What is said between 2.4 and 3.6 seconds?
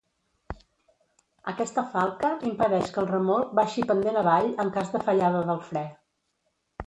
impedeix que el remolc